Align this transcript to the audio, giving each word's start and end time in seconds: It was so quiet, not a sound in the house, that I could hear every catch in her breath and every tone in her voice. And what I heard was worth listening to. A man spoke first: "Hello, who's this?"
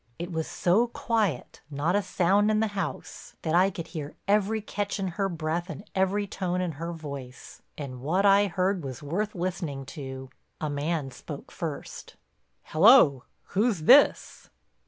It 0.17 0.31
was 0.31 0.47
so 0.47 0.87
quiet, 0.87 1.61
not 1.69 1.95
a 1.95 2.01
sound 2.01 2.49
in 2.49 2.59
the 2.59 2.69
house, 2.73 3.35
that 3.43 3.53
I 3.53 3.69
could 3.69 3.85
hear 3.89 4.15
every 4.27 4.59
catch 4.59 4.97
in 4.99 5.09
her 5.09 5.29
breath 5.29 5.69
and 5.69 5.87
every 5.93 6.25
tone 6.25 6.59
in 6.59 6.71
her 6.71 6.91
voice. 6.91 7.61
And 7.77 8.01
what 8.01 8.25
I 8.25 8.47
heard 8.47 8.83
was 8.83 9.03
worth 9.03 9.35
listening 9.35 9.85
to. 9.93 10.31
A 10.59 10.71
man 10.71 11.11
spoke 11.11 11.51
first: 11.51 12.15
"Hello, 12.63 13.25
who's 13.49 13.81
this?" 13.81 14.49